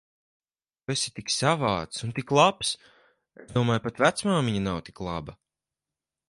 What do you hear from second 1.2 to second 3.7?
savāds un tik labs. Es